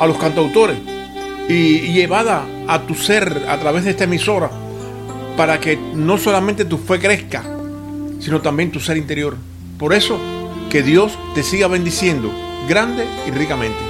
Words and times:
a 0.00 0.06
los 0.06 0.16
cantautores 0.16 0.78
y, 1.48 1.92
llevada 1.92 2.44
a 2.66 2.80
tu 2.82 2.94
ser 2.94 3.44
a 3.48 3.58
través 3.58 3.84
de 3.84 3.90
esta 3.90 4.04
emisora 4.04 4.50
para 5.36 5.60
que 5.60 5.76
no 5.94 6.18
solamente 6.18 6.64
tu 6.64 6.78
fe 6.78 6.98
crezca, 6.98 7.44
sino 8.18 8.40
también 8.40 8.72
tu 8.72 8.80
ser 8.80 8.96
interior. 8.96 9.36
Por 9.78 9.94
eso, 9.94 10.18
que 10.70 10.82
Dios 10.82 11.12
te 11.34 11.42
siga 11.42 11.68
bendiciendo 11.68 12.30
grande 12.68 13.04
y 13.26 13.30
ricamente. 13.30 13.89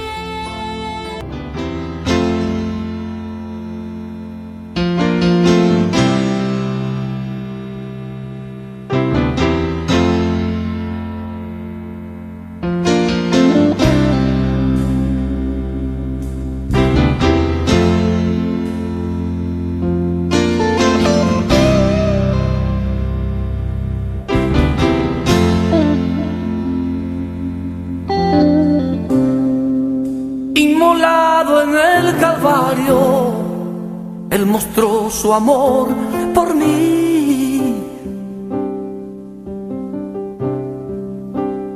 Su 35.21 35.31
amor 35.31 35.89
por 36.33 36.55
mí. 36.55 37.75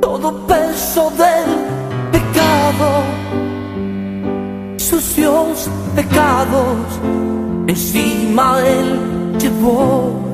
Todo 0.02 0.34
peso 0.48 1.12
del 1.12 1.50
pecado, 2.12 2.90
sucios 4.78 5.70
pecados, 5.96 6.78
encima 7.68 8.58
él 8.66 9.38
llevó. 9.38 10.26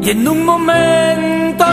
Y 0.00 0.10
en 0.10 0.26
un 0.26 0.44
momento 0.46 1.64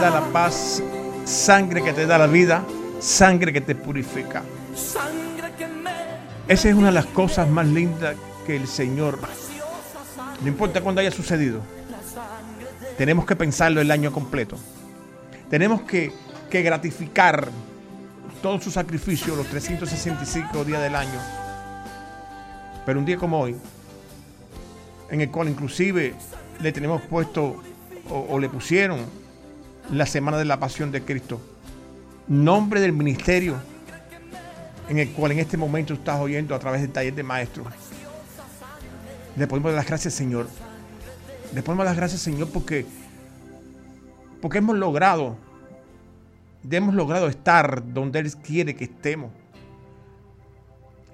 da 0.00 0.08
la 0.08 0.32
paz, 0.32 0.82
sangre 1.26 1.82
que 1.82 1.92
te 1.92 2.06
da 2.06 2.16
la 2.16 2.26
vida, 2.26 2.64
sangre 3.00 3.52
que 3.52 3.60
te 3.60 3.74
purifica. 3.74 4.42
Esa 6.48 6.68
es 6.70 6.74
una 6.74 6.86
de 6.86 6.94
las 6.94 7.04
cosas 7.06 7.46
más 7.50 7.66
lindas 7.66 8.16
que 8.46 8.56
el 8.56 8.66
Señor, 8.66 9.18
no 10.40 10.48
importa 10.48 10.80
cuándo 10.80 11.02
haya 11.02 11.10
sucedido, 11.10 11.60
tenemos 12.96 13.26
que 13.26 13.36
pensarlo 13.36 13.82
el 13.82 13.90
año 13.90 14.10
completo. 14.10 14.56
Tenemos 15.50 15.82
que, 15.82 16.14
que 16.48 16.62
gratificar 16.62 17.50
todo 18.40 18.58
su 18.58 18.70
sacrificio 18.70 19.36
los 19.36 19.48
365 19.48 20.64
días 20.64 20.80
del 20.80 20.96
año. 20.96 21.20
Pero 22.86 22.98
un 22.98 23.04
día 23.04 23.18
como 23.18 23.38
hoy, 23.38 23.54
en 25.10 25.20
el 25.20 25.30
cual 25.30 25.50
inclusive 25.50 26.14
le 26.58 26.72
tenemos 26.72 27.02
puesto 27.02 27.62
o, 28.08 28.26
o, 28.30 28.38
le 28.38 28.48
pusieron 28.48 29.19
la 29.92 30.06
semana 30.06 30.38
de 30.38 30.44
la 30.44 30.60
pasión 30.60 30.92
de 30.92 31.02
Cristo, 31.02 31.40
nombre 32.28 32.80
del 32.80 32.92
ministerio 32.92 33.56
en 34.88 34.98
el 34.98 35.10
cual 35.10 35.32
en 35.32 35.38
este 35.38 35.56
momento 35.56 35.94
estás 35.94 36.20
oyendo 36.20 36.54
a 36.54 36.58
través 36.58 36.80
del 36.80 36.90
taller 36.90 37.14
de 37.14 37.22
maestros. 37.22 37.66
Le 39.36 39.46
podemos 39.46 39.70
dar 39.70 39.78
las 39.78 39.86
gracias, 39.86 40.14
Señor. 40.14 40.48
Le 41.54 41.62
podemos 41.62 41.84
dar 41.84 41.92
las 41.92 41.96
gracias, 41.96 42.20
Señor, 42.20 42.48
porque, 42.52 42.86
porque 44.40 44.58
hemos 44.58 44.76
logrado, 44.76 45.36
hemos 46.68 46.94
logrado 46.94 47.28
estar 47.28 47.82
donde 47.92 48.18
Él 48.18 48.32
quiere 48.36 48.74
que 48.74 48.84
estemos. 48.84 49.30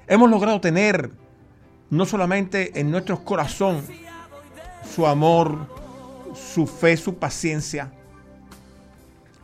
Hemos 0.07 0.31
logrado 0.31 0.61
tener, 0.61 1.11
no 1.91 2.07
solamente 2.07 2.79
en 2.79 2.91
nuestros 2.91 3.21
corazones, 3.21 3.85
su 4.95 5.07
amor, 5.07 5.67
su 6.35 6.67
fe, 6.67 6.97
su 6.97 7.17
paciencia, 7.17 7.93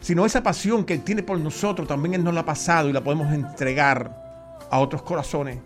sino 0.03 0.27
esa 0.27 0.43
pasión 0.43 0.85
que 0.85 0.95
Él 0.95 1.03
tiene 1.03 1.23
por 1.23 1.39
nosotros, 1.39 1.89
también 1.89 2.15
Él 2.15 2.25
nos 2.25 2.35
la 2.35 2.41
ha 2.41 2.45
pasado 2.45 2.91
y 2.91 2.93
la 2.93 3.03
podemos 3.03 3.33
entregar 3.33 4.67
a 4.69 4.79
otros 4.81 5.03
corazones. 5.03 5.59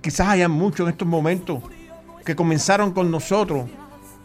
Quizás 0.00 0.28
haya 0.28 0.48
muchos 0.48 0.86
en 0.86 0.92
estos 0.92 1.08
momentos 1.08 1.60
que 2.24 2.36
comenzaron 2.36 2.92
con 2.92 3.10
nosotros 3.10 3.68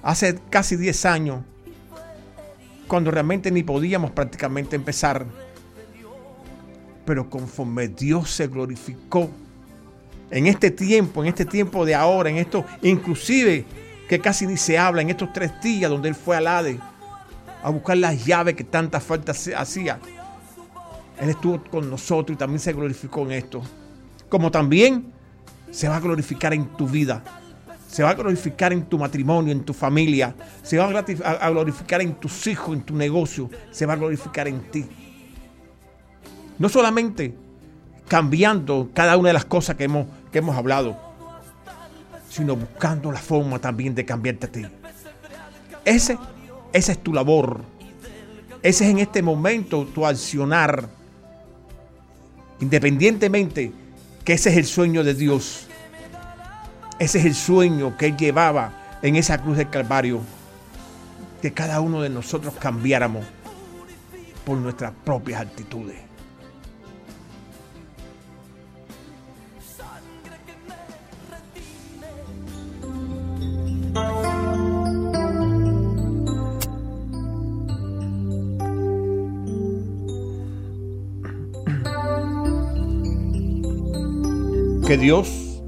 hace 0.03 0.39
casi 0.49 0.75
10 0.75 1.05
años, 1.05 1.39
cuando 2.87 3.09
realmente 3.09 3.49
ni 3.49 3.63
podíamos 3.63 4.11
prácticamente 4.11 4.75
empezar. 4.75 5.25
Pero 7.05 7.27
conforme 7.27 7.87
Dios 7.87 8.29
se 8.29 8.47
glorificó 8.47 9.31
en 10.29 10.45
este 10.45 10.69
tiempo, 10.69 11.23
en 11.23 11.29
este 11.29 11.45
tiempo 11.45 11.85
de 11.85 11.95
ahora, 11.95 12.29
en 12.29 12.37
esto, 12.37 12.63
inclusive 12.83 13.65
que 14.07 14.19
casi 14.19 14.45
ni 14.45 14.57
se 14.57 14.77
habla, 14.77 15.01
en 15.01 15.09
estos 15.09 15.33
tres 15.33 15.51
días 15.63 15.89
donde 15.89 16.09
Él 16.09 16.15
fue 16.15 16.37
al 16.37 16.45
ADE 16.45 16.90
a 17.63 17.69
buscar 17.69 17.97
las 17.97 18.25
llaves 18.25 18.55
que 18.55 18.63
tanta 18.63 18.99
falta 18.99 19.31
hacía 19.31 19.99
él 21.21 21.29
estuvo 21.29 21.63
con 21.63 21.87
nosotros 21.87 22.35
y 22.35 22.37
también 22.37 22.59
se 22.59 22.73
glorificó 22.73 23.21
en 23.21 23.33
esto. 23.33 23.61
Como 24.27 24.49
también 24.49 25.13
se 25.69 25.87
va 25.87 25.97
a 25.97 25.99
glorificar 25.99 26.51
en 26.51 26.65
tu 26.75 26.87
vida. 26.87 27.23
Se 27.87 28.01
va 28.01 28.09
a 28.09 28.13
glorificar 28.15 28.73
en 28.73 28.85
tu 28.85 28.97
matrimonio, 28.97 29.51
en 29.51 29.63
tu 29.63 29.71
familia. 29.71 30.33
Se 30.63 30.79
va 30.79 30.85
a 30.85 31.49
glorificar 31.51 32.01
en 32.01 32.15
tus 32.15 32.47
hijos, 32.47 32.75
en 32.75 32.81
tu 32.81 32.95
negocio. 32.95 33.51
Se 33.69 33.85
va 33.85 33.93
a 33.93 33.97
glorificar 33.97 34.47
en 34.47 34.61
ti. 34.71 34.83
No 36.57 36.69
solamente 36.69 37.35
cambiando 38.07 38.89
cada 38.91 39.15
una 39.15 39.29
de 39.29 39.33
las 39.33 39.45
cosas 39.45 39.75
que 39.75 39.83
hemos, 39.83 40.07
que 40.31 40.39
hemos 40.39 40.57
hablado, 40.57 40.97
sino 42.29 42.55
buscando 42.55 43.11
la 43.11 43.19
forma 43.19 43.59
también 43.59 43.93
de 43.93 44.05
cambiarte 44.05 44.47
a 44.47 44.51
ti. 44.51 44.65
Ese, 45.85 46.17
esa 46.73 46.91
es 46.91 46.99
tu 46.99 47.13
labor. 47.13 47.61
Ese 48.63 48.85
es 48.85 48.91
en 48.91 48.99
este 48.99 49.21
momento 49.21 49.85
tu 49.85 50.05
accionar 50.05 50.87
Independientemente 52.61 53.71
que 54.23 54.33
ese 54.33 54.51
es 54.51 54.57
el 54.57 54.65
sueño 54.65 55.03
de 55.03 55.15
Dios. 55.15 55.67
Ese 56.99 57.17
es 57.17 57.25
el 57.25 57.33
sueño 57.33 57.97
que 57.97 58.05
él 58.05 58.17
llevaba 58.17 58.99
en 59.01 59.15
esa 59.15 59.41
cruz 59.41 59.57
del 59.57 59.71
Calvario, 59.71 60.21
que 61.41 61.51
cada 61.51 61.81
uno 61.81 62.03
de 62.03 62.09
nosotros 62.09 62.53
cambiáramos 62.59 63.25
por 64.45 64.57
nuestras 64.57 64.93
propias 65.03 65.41
actitudes. 65.41 65.97
Que 84.91 84.97
Dios 84.97 85.63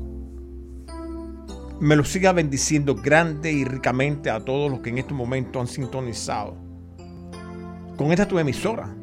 me 1.79 1.95
lo 1.95 2.03
siga 2.03 2.33
bendiciendo 2.33 2.93
grande 2.93 3.53
y 3.53 3.63
ricamente 3.63 4.29
a 4.29 4.43
todos 4.43 4.69
los 4.69 4.81
que 4.81 4.89
en 4.89 4.97
este 4.97 5.13
momento 5.13 5.61
han 5.61 5.67
sintonizado. 5.67 6.57
Con 7.95 8.11
esta 8.11 8.27
tu 8.27 8.37
emisora, 8.37 8.93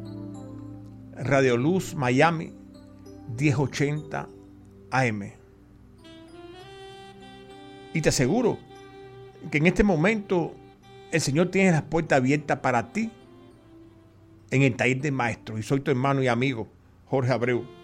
Radio 1.15 1.57
Luz 1.57 1.95
Miami 1.95 2.53
1080 3.35 4.29
AM. 4.91 5.31
Y 7.91 8.01
te 8.01 8.09
aseguro 8.09 8.59
que 9.49 9.57
en 9.57 9.65
este 9.65 9.83
momento 9.83 10.53
el 11.11 11.19
Señor 11.19 11.49
tiene 11.49 11.71
las 11.71 11.81
puertas 11.81 12.17
abiertas 12.17 12.59
para 12.59 12.93
ti 12.93 13.09
en 14.51 14.61
el 14.61 14.75
taller 14.75 15.01
de 15.01 15.09
maestros. 15.09 15.59
Y 15.59 15.63
soy 15.63 15.79
tu 15.79 15.89
hermano 15.89 16.21
y 16.21 16.27
amigo, 16.27 16.67
Jorge 17.07 17.33
Abreu 17.33 17.80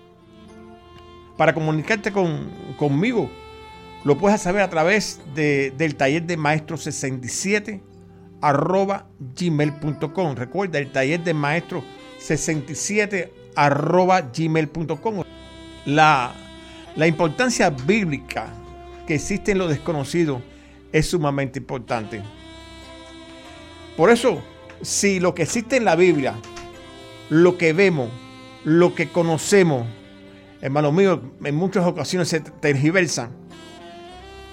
para 1.37 1.53
comunicarte 1.53 2.11
con, 2.11 2.49
conmigo, 2.77 3.29
lo 4.03 4.17
puedes 4.17 4.41
saber 4.41 4.61
a 4.61 4.69
través 4.69 5.21
del 5.35 5.95
taller 5.95 6.23
de 6.23 6.37
maestro 6.37 6.77
67 6.77 7.81
arroba 8.41 9.07
gmail.com. 9.19 10.35
Recuerda, 10.35 10.79
el 10.79 10.91
taller 10.91 11.23
de 11.23 11.33
maestro 11.33 11.83
67 12.19 13.33
arroba 13.55 14.21
gmail.com. 14.21 15.23
La, 15.85 16.33
la 16.95 17.07
importancia 17.07 17.69
bíblica 17.69 18.47
que 19.05 19.15
existe 19.15 19.51
en 19.51 19.57
lo 19.57 19.67
desconocido 19.67 20.41
es 20.91 21.07
sumamente 21.07 21.59
importante. 21.59 22.21
Por 23.95 24.11
eso, 24.11 24.43
si 24.81 25.19
lo 25.19 25.33
que 25.33 25.43
existe 25.43 25.77
en 25.77 25.85
la 25.85 25.95
Biblia, 25.95 26.35
lo 27.29 27.57
que 27.57 27.73
vemos, 27.73 28.09
lo 28.63 28.93
que 28.93 29.09
conocemos, 29.09 29.87
hermanos 30.61 30.93
míos, 30.93 31.19
en 31.43 31.55
muchas 31.55 31.85
ocasiones 31.85 32.29
se 32.29 32.39
tergiversan. 32.39 33.29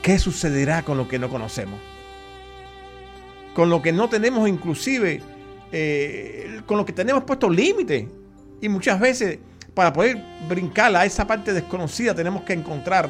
¿Qué 0.02 0.18
sucederá 0.18 0.82
con 0.82 0.98
lo 0.98 1.08
que 1.08 1.18
no 1.18 1.28
conocemos? 1.28 1.80
Con 3.54 3.70
lo 3.70 3.80
que 3.80 3.92
no 3.92 4.08
tenemos 4.08 4.48
inclusive, 4.48 5.22
eh, 5.72 6.60
con 6.66 6.76
lo 6.76 6.84
que 6.84 6.92
tenemos 6.92 7.24
puesto 7.24 7.48
límites. 7.48 8.06
Y 8.60 8.68
muchas 8.68 9.00
veces 9.00 9.38
para 9.72 9.92
poder 9.92 10.22
brincar 10.48 10.94
a 10.94 11.04
esa 11.04 11.26
parte 11.26 11.52
desconocida 11.52 12.14
tenemos 12.14 12.42
que 12.42 12.52
encontrar 12.52 13.08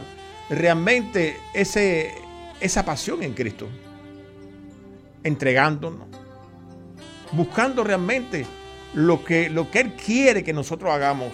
realmente 0.49 1.37
ese, 1.52 2.14
esa 2.61 2.85
pasión 2.85 3.23
en 3.23 3.35
Cristo. 3.35 3.69
Entregándonos. 5.23 6.06
Buscando 7.32 7.82
realmente 7.82 8.47
lo 8.94 9.25
que, 9.25 9.50
lo 9.50 9.70
que 9.70 9.81
Él 9.81 9.93
quiere 9.94 10.44
que 10.44 10.52
nosotros 10.52 10.93
hagamos 10.93 11.32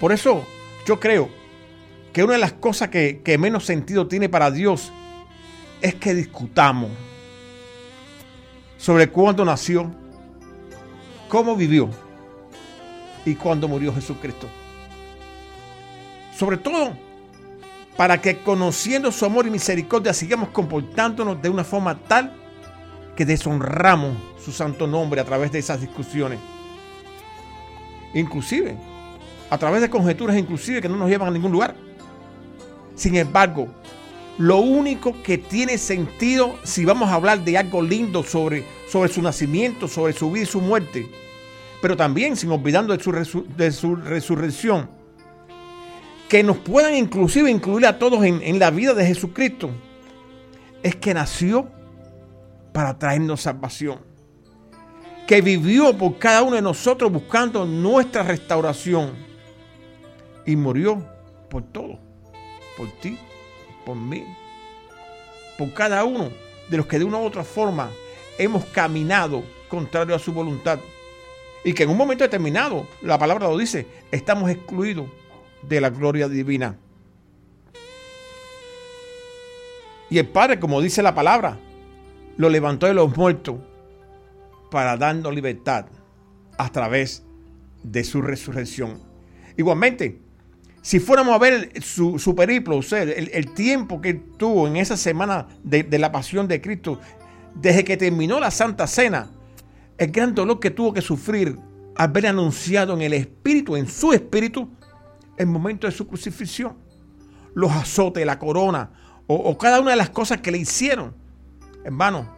por 0.00 0.12
eso 0.12 0.44
yo 0.86 1.00
creo 1.00 1.28
que 2.12 2.22
una 2.22 2.34
de 2.34 2.38
las 2.38 2.52
cosas 2.52 2.88
que, 2.88 3.36
menos 3.38 3.64
sentido 3.64 4.06
tiene 4.08 4.28
para 4.28 4.50
Dios 4.50 4.92
es 5.82 5.94
que 5.94 6.14
discutamos 6.14 6.90
sobre 8.78 9.08
cuándo 9.08 9.44
nació, 9.44 9.90
cómo 11.28 11.56
vivió 11.56 11.90
y 13.24 13.34
cuándo 13.34 13.68
murió 13.68 13.92
Jesucristo. 13.92 14.48
Sobre 16.34 16.56
todo 16.56 16.92
para 17.96 18.20
que 18.20 18.38
conociendo 18.38 19.10
su 19.10 19.24
amor 19.24 19.46
y 19.46 19.50
misericordia 19.50 20.14
sigamos 20.14 20.50
comportándonos 20.50 21.40
de 21.40 21.48
una 21.48 21.64
forma 21.64 21.98
tal 21.98 22.32
que 23.16 23.24
deshonramos 23.24 24.16
su 24.42 24.52
santo 24.52 24.86
nombre 24.86 25.20
a 25.20 25.24
través 25.24 25.52
de 25.52 25.58
esas 25.58 25.80
discusiones. 25.80 26.38
Inclusive 28.14 28.95
a 29.50 29.58
través 29.58 29.80
de 29.80 29.90
conjeturas 29.90 30.36
inclusive 30.36 30.82
que 30.82 30.88
no 30.88 30.96
nos 30.96 31.08
llevan 31.08 31.28
a 31.28 31.32
ningún 31.32 31.52
lugar. 31.52 31.74
Sin 32.94 33.14
embargo, 33.16 33.68
lo 34.38 34.58
único 34.58 35.22
que 35.22 35.38
tiene 35.38 35.78
sentido 35.78 36.58
si 36.62 36.84
vamos 36.84 37.08
a 37.08 37.14
hablar 37.14 37.44
de 37.44 37.56
algo 37.56 37.80
lindo 37.82 38.22
sobre, 38.22 38.64
sobre 38.90 39.10
su 39.10 39.22
nacimiento, 39.22 39.88
sobre 39.88 40.12
su 40.12 40.30
vida 40.30 40.44
y 40.44 40.46
su 40.46 40.60
muerte, 40.60 41.08
pero 41.80 41.96
también 41.96 42.36
sin 42.36 42.50
olvidando 42.50 42.96
de 42.96 43.02
su, 43.02 43.46
de 43.56 43.72
su 43.72 43.96
resurrección, 43.96 44.90
que 46.28 46.42
nos 46.42 46.58
puedan 46.58 46.94
inclusive 46.94 47.50
incluir 47.50 47.86
a 47.86 47.98
todos 47.98 48.24
en, 48.24 48.42
en 48.42 48.58
la 48.58 48.70
vida 48.70 48.94
de 48.94 49.06
Jesucristo, 49.06 49.70
es 50.82 50.96
que 50.96 51.14
nació 51.14 51.68
para 52.72 52.98
traernos 52.98 53.42
salvación, 53.42 54.00
que 55.26 55.40
vivió 55.40 55.96
por 55.96 56.18
cada 56.18 56.42
uno 56.42 56.56
de 56.56 56.62
nosotros 56.62 57.10
buscando 57.10 57.64
nuestra 57.64 58.22
restauración 58.22 59.25
y 60.46 60.56
murió 60.56 61.04
por 61.50 61.64
todo, 61.64 61.98
por 62.76 62.88
ti, 63.00 63.18
por 63.84 63.96
mí, 63.96 64.24
por 65.58 65.72
cada 65.74 66.04
uno 66.04 66.30
de 66.70 66.76
los 66.76 66.86
que 66.86 66.98
de 66.98 67.04
una 67.04 67.18
u 67.18 67.24
otra 67.24 67.44
forma 67.44 67.90
hemos 68.38 68.64
caminado 68.66 69.42
contrario 69.68 70.14
a 70.14 70.18
su 70.18 70.32
voluntad. 70.32 70.78
Y 71.64 71.72
que 71.72 71.82
en 71.82 71.90
un 71.90 71.96
momento 71.96 72.22
determinado, 72.22 72.86
la 73.02 73.18
palabra 73.18 73.48
lo 73.48 73.58
dice, 73.58 73.86
estamos 74.12 74.48
excluidos 74.50 75.08
de 75.62 75.80
la 75.80 75.90
gloria 75.90 76.28
divina. 76.28 76.78
Y 80.08 80.18
el 80.18 80.28
Padre, 80.28 80.60
como 80.60 80.80
dice 80.80 81.02
la 81.02 81.14
palabra, 81.14 81.58
lo 82.36 82.48
levantó 82.48 82.86
de 82.86 82.94
los 82.94 83.16
muertos 83.16 83.56
para 84.70 84.96
darnos 84.96 85.34
libertad 85.34 85.86
a 86.56 86.70
través 86.70 87.24
de 87.82 88.04
su 88.04 88.22
resurrección. 88.22 89.02
Igualmente, 89.56 90.20
si 90.86 91.00
fuéramos 91.00 91.34
a 91.34 91.38
ver 91.38 91.82
su, 91.82 92.34
periplo, 92.36 92.78
el, 92.92 93.50
tiempo 93.54 94.00
que 94.00 94.14
tuvo 94.14 94.68
en 94.68 94.76
esa 94.76 94.96
semana 94.96 95.48
de, 95.64 95.82
de 95.82 95.98
la 95.98 96.12
pasión 96.12 96.46
de 96.46 96.60
Cristo, 96.60 97.00
desde 97.56 97.82
que 97.82 97.96
terminó 97.96 98.38
la 98.38 98.52
Santa 98.52 98.86
Cena, 98.86 99.28
el 99.98 100.12
gran 100.12 100.32
dolor 100.32 100.60
que 100.60 100.70
tuvo 100.70 100.92
que 100.92 101.02
sufrir 101.02 101.58
al 101.96 102.12
ver 102.12 102.28
anunciado 102.28 102.94
en 102.94 103.02
el 103.02 103.14
Espíritu, 103.14 103.74
en 103.74 103.88
su 103.88 104.12
Espíritu, 104.12 104.70
el 105.36 105.48
momento 105.48 105.88
de 105.88 105.92
su 105.92 106.06
crucifixión, 106.06 106.76
los 107.52 107.72
azotes, 107.72 108.24
la 108.24 108.38
corona, 108.38 108.92
o, 109.26 109.34
o 109.34 109.58
cada 109.58 109.80
una 109.80 109.90
de 109.90 109.96
las 109.96 110.10
cosas 110.10 110.40
que 110.40 110.52
le 110.52 110.58
hicieron. 110.58 111.16
Hermano, 111.82 112.28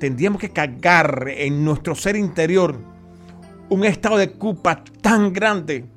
tendríamos 0.00 0.40
que 0.40 0.50
cargar 0.50 1.28
en 1.28 1.64
nuestro 1.64 1.94
ser 1.94 2.16
interior 2.16 2.76
un 3.68 3.84
estado 3.84 4.16
de 4.16 4.32
culpa 4.32 4.82
tan 5.00 5.32
grande 5.32 5.94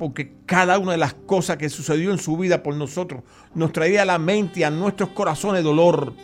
porque 0.00 0.32
cada 0.46 0.78
una 0.78 0.92
de 0.92 0.96
las 0.96 1.12
cosas 1.12 1.58
que 1.58 1.68
sucedió 1.68 2.10
en 2.10 2.16
su 2.16 2.34
vida 2.38 2.62
por 2.62 2.74
nosotros 2.74 3.22
nos 3.54 3.70
traía 3.70 4.00
a 4.00 4.06
la 4.06 4.18
mente 4.18 4.60
y 4.60 4.62
a 4.62 4.70
nuestros 4.70 5.10
corazones 5.10 5.62
dolor. 5.62 6.14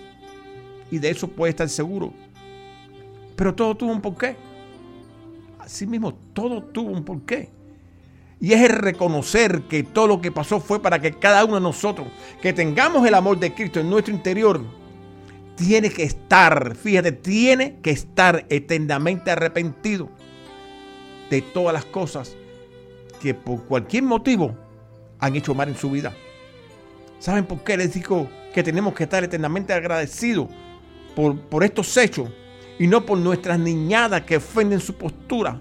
Y 0.90 0.96
de 0.96 1.10
eso 1.10 1.28
puede 1.28 1.50
estar 1.50 1.68
seguro. 1.68 2.14
Pero 3.36 3.54
todo 3.54 3.74
tuvo 3.74 3.92
un 3.92 4.00
porqué. 4.00 4.34
Así 5.58 5.86
mismo, 5.86 6.14
todo 6.32 6.62
tuvo 6.62 6.90
un 6.90 7.04
porqué. 7.04 7.50
Y 8.40 8.54
es 8.54 8.62
el 8.62 8.70
reconocer 8.70 9.64
que 9.64 9.82
todo 9.82 10.06
lo 10.06 10.22
que 10.22 10.32
pasó 10.32 10.58
fue 10.58 10.80
para 10.80 10.98
que 10.98 11.12
cada 11.12 11.44
uno 11.44 11.56
de 11.56 11.60
nosotros, 11.60 12.08
que 12.40 12.54
tengamos 12.54 13.06
el 13.06 13.12
amor 13.12 13.38
de 13.38 13.52
Cristo 13.52 13.80
en 13.80 13.90
nuestro 13.90 14.14
interior, 14.14 14.62
tiene 15.54 15.90
que 15.90 16.04
estar, 16.04 16.76
fíjate, 16.76 17.12
tiene 17.12 17.76
que 17.82 17.90
estar 17.90 18.46
eternamente 18.48 19.30
arrepentido 19.30 20.08
de 21.28 21.42
todas 21.42 21.74
las 21.74 21.84
cosas 21.84 22.34
que 23.20 23.34
por 23.34 23.64
cualquier 23.64 24.02
motivo 24.02 24.54
han 25.18 25.34
hecho 25.36 25.54
mal 25.54 25.68
en 25.68 25.76
su 25.76 25.90
vida. 25.90 26.12
¿Saben 27.18 27.44
por 27.44 27.64
qué 27.64 27.76
les 27.76 27.94
digo 27.94 28.28
que 28.54 28.62
tenemos 28.62 28.94
que 28.94 29.04
estar 29.04 29.24
eternamente 29.24 29.72
agradecidos 29.72 30.48
por, 31.14 31.38
por 31.38 31.64
estos 31.64 31.96
hechos 31.96 32.30
y 32.78 32.86
no 32.86 33.06
por 33.06 33.18
nuestras 33.18 33.58
niñadas 33.58 34.22
que 34.22 34.36
ofenden 34.36 34.80
su 34.80 34.94
postura? 34.94 35.58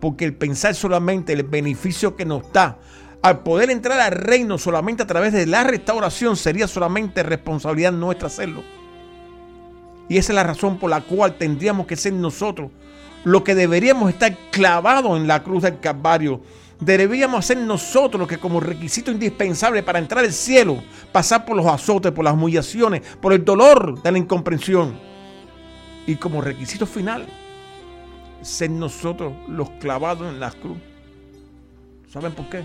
Porque 0.00 0.24
el 0.24 0.34
pensar 0.34 0.74
solamente 0.74 1.32
el 1.32 1.44
beneficio 1.44 2.16
que 2.16 2.24
nos 2.24 2.52
da 2.52 2.78
al 3.22 3.44
poder 3.44 3.70
entrar 3.70 4.00
al 4.00 4.12
reino 4.12 4.58
solamente 4.58 5.04
a 5.04 5.06
través 5.06 5.32
de 5.32 5.46
la 5.46 5.62
restauración 5.62 6.36
sería 6.36 6.66
solamente 6.66 7.22
responsabilidad 7.22 7.92
nuestra 7.92 8.26
hacerlo. 8.26 8.62
Y 10.08 10.18
esa 10.18 10.32
es 10.32 10.36
la 10.36 10.42
razón 10.42 10.78
por 10.78 10.90
la 10.90 11.00
cual 11.00 11.38
tendríamos 11.38 11.86
que 11.86 11.96
ser 11.96 12.12
nosotros 12.12 12.70
lo 13.24 13.44
que 13.44 13.54
deberíamos 13.54 14.10
estar 14.10 14.36
clavados 14.50 15.16
en 15.16 15.28
la 15.28 15.44
cruz 15.44 15.62
del 15.62 15.78
Calvario 15.78 16.40
Deberíamos 16.84 17.38
hacer 17.38 17.58
nosotros 17.58 18.26
que 18.26 18.38
como 18.38 18.58
requisito 18.58 19.12
indispensable 19.12 19.84
para 19.84 20.00
entrar 20.00 20.24
al 20.24 20.32
cielo, 20.32 20.82
pasar 21.12 21.44
por 21.44 21.56
los 21.56 21.66
azotes, 21.66 22.10
por 22.10 22.24
las 22.24 22.34
humillaciones, 22.34 23.02
por 23.20 23.32
el 23.32 23.44
dolor 23.44 24.02
de 24.02 24.10
la 24.10 24.18
incomprensión. 24.18 24.98
Y 26.08 26.16
como 26.16 26.40
requisito 26.40 26.84
final, 26.84 27.24
ser 28.40 28.70
nosotros 28.70 29.32
los 29.48 29.70
clavados 29.78 30.28
en 30.28 30.40
la 30.40 30.50
cruz. 30.50 30.76
¿Saben 32.12 32.32
por 32.32 32.48
qué? 32.48 32.64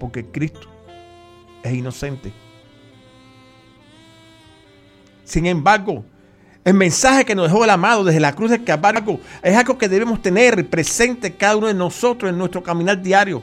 Porque 0.00 0.24
Cristo 0.24 0.68
es 1.62 1.74
inocente. 1.74 2.32
Sin 5.22 5.44
embargo, 5.44 6.02
el 6.64 6.74
mensaje 6.74 7.24
que 7.24 7.34
nos 7.34 7.46
dejó 7.46 7.64
el 7.64 7.70
amado 7.70 8.04
desde 8.04 8.20
la 8.20 8.34
cruz 8.34 8.50
del 8.50 8.62
Calvario 8.62 9.18
es 9.42 9.56
algo 9.56 9.76
que 9.76 9.88
debemos 9.88 10.22
tener 10.22 10.68
presente 10.68 11.34
cada 11.34 11.56
uno 11.56 11.66
de 11.66 11.74
nosotros 11.74 12.30
en 12.30 12.38
nuestro 12.38 12.62
caminar 12.62 13.02
diario. 13.02 13.42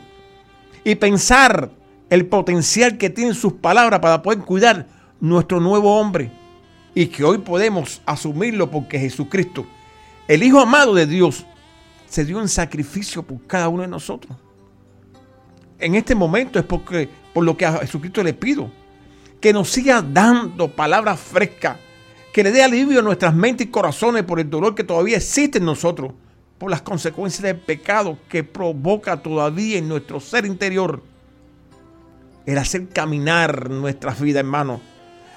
Y 0.86 0.96
pensar 0.96 1.70
el 2.10 2.26
potencial 2.28 2.98
que 2.98 3.10
tienen 3.10 3.34
sus 3.34 3.54
palabras 3.54 4.00
para 4.00 4.22
poder 4.22 4.40
cuidar 4.40 4.88
nuestro 5.20 5.60
nuevo 5.60 6.00
hombre. 6.00 6.32
Y 6.96 7.08
que 7.08 7.26
hoy 7.26 7.40
podemos 7.40 8.02
asumirlo 8.06 8.72
porque 8.72 8.98
Jesucristo, 8.98 9.66
el 10.28 10.42
Hijo 10.42 10.62
amado 10.62 10.96
de 10.96 11.06
Dios, 11.06 11.46
se 12.08 12.24
dio 12.24 12.40
un 12.40 12.48
sacrificio 12.48 13.22
por 13.22 13.46
cada 13.46 13.68
uno 13.68 13.82
de 13.82 13.90
nosotros. 13.90 14.36
En 15.78 15.96
este 15.96 16.16
momento 16.16 16.58
es 16.58 16.66
porque, 16.66 17.10
por 17.34 17.44
lo 17.44 17.56
que 17.58 17.66
a 17.66 17.80
Jesucristo 17.80 18.24
le 18.24 18.34
pido, 18.34 18.72
que 19.42 19.52
nos 19.52 19.70
siga 19.70 20.02
dando 20.02 20.70
palabras 20.70 21.20
frescas 21.20 21.78
que 22.40 22.44
le 22.44 22.52
dé 22.54 22.64
alivio 22.64 23.00
a 23.00 23.04
nuestras 23.04 23.36
mentes 23.36 23.68
y 23.68 23.70
corazones 23.70 24.24
por 24.24 24.40
el 24.40 24.50
dolor 24.50 24.74
que 24.74 24.86
todavía 24.86 25.18
existe 25.18 25.58
en 25.58 25.66
nosotros, 25.66 26.14
por 26.58 26.72
las 26.72 26.82
consecuencias 26.82 27.44
del 27.44 27.58
pecado 27.58 28.18
que 28.30 28.46
provoca 28.46 29.22
todavía 29.22 29.78
en 29.78 29.90
nuestro 29.90 30.22
ser 30.22 30.46
interior. 30.46 31.04
El 32.46 32.58
hacer 32.58 32.88
caminar 32.88 33.70
nuestras 33.70 34.22
vidas, 34.22 34.40
hermano. 34.40 34.80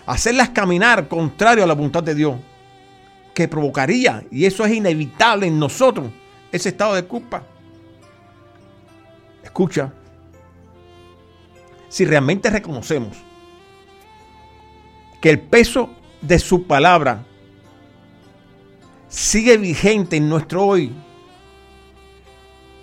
Hacerlas 0.07 0.51
caminar 0.51 1.09
contrario 1.09 1.65
a 1.65 1.67
la 1.67 1.75
voluntad 1.75 2.05
de 2.05 2.15
Dios. 2.15 2.37
Que 3.35 3.49
provocaría, 3.49 4.23
y 4.31 4.45
eso 4.45 4.65
es 4.65 4.73
inevitable 4.73 5.49
en 5.49 5.59
nosotros, 5.59 6.07
ese 6.53 6.69
estado 6.69 6.95
de 6.95 7.03
culpa. 7.03 7.43
Escucha. 9.43 9.93
Si 11.89 12.05
realmente 12.05 12.49
reconocemos 12.49 13.17
que 15.21 15.31
el 15.31 15.41
peso 15.41 15.97
de 16.23 16.39
su 16.39 16.65
palabra 16.65 17.25
sigue 19.09 19.59
vigente 19.59 20.17
en 20.17 20.29
nuestro 20.29 20.65
hoy, 20.65 20.91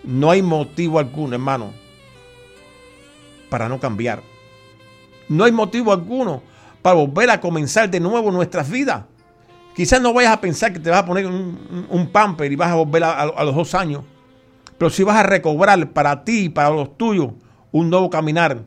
no 0.03 0.29
hay 0.29 0.41
motivo 0.41 0.99
alguno, 0.99 1.33
hermano, 1.33 1.71
para 3.49 3.67
no 3.67 3.79
cambiar. 3.79 4.21
No 5.27 5.43
hay 5.43 5.51
motivo 5.51 5.91
alguno 5.91 6.41
para 6.81 6.95
volver 6.95 7.29
a 7.31 7.41
comenzar 7.41 7.89
de 7.89 7.99
nuevo 7.99 8.31
nuestras 8.31 8.69
vidas. 8.69 9.03
Quizás 9.75 10.01
no 10.01 10.13
vayas 10.13 10.33
a 10.33 10.41
pensar 10.41 10.73
que 10.73 10.79
te 10.79 10.89
vas 10.89 10.99
a 10.99 11.05
poner 11.05 11.25
un, 11.25 11.87
un 11.89 12.07
pamper 12.07 12.51
y 12.51 12.55
vas 12.55 12.71
a 12.71 12.75
volver 12.75 13.03
a, 13.03 13.25
los 13.43 13.55
dos 13.55 13.73
años. 13.73 14.03
Pero 14.77 14.89
si 14.89 15.03
vas 15.03 15.17
a 15.17 15.23
recobrar 15.23 15.91
para 15.91 16.23
ti 16.23 16.45
y 16.45 16.49
para 16.49 16.69
los 16.69 16.97
tuyos 16.97 17.31
un 17.71 17.89
nuevo 17.89 18.09
caminar, 18.09 18.59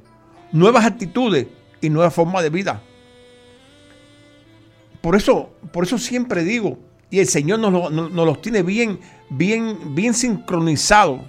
nuevas 0.53 0.85
actitudes 0.85 1.47
y 1.81 1.91
nueva 1.91 2.11
forma 2.11 2.43
de 2.43 2.51
vida. 2.51 2.83
Por 5.03 5.17
eso, 5.17 5.51
por 5.73 5.85
eso 5.85 5.99
siempre 5.99 6.45
digo, 6.45 6.79
y 7.11 7.19
el 7.19 7.27
Señor 7.27 7.59
nos, 7.59 7.93
los 7.93 8.41
tiene 8.41 8.63
bien, 8.63 8.99
bien, 9.29 9.95
bien 9.95 10.15
sincronizados. 10.15 11.21